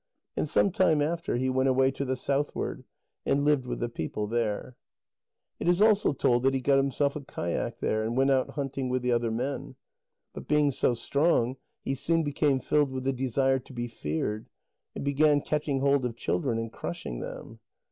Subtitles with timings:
[0.35, 2.85] And some time after, he went away to the southward,
[3.23, 4.75] and lived with the people there.
[5.59, 8.89] It is also told that he got himself a kayak there, and went out hunting
[8.89, 9.75] with the other men.
[10.33, 14.49] But being so strong, he soon became filled with the desire to be feared,
[14.95, 17.59] and began catching hold of children and crushing them.